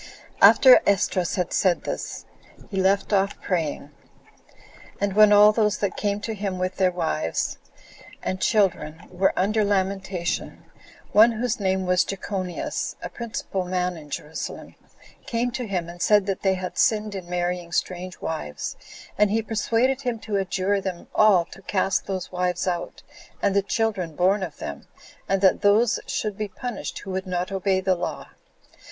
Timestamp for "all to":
21.13-21.61